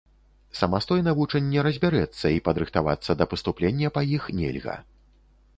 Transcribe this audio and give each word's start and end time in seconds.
Самастойна 0.59 1.11
вучань 1.19 1.51
не 1.55 1.65
разбярэцца, 1.67 2.25
і 2.37 2.41
падрыхтавацца 2.47 3.11
да 3.21 3.25
паступлення 3.35 3.95
па 3.99 4.07
іх 4.19 4.23
нельга. 4.43 4.75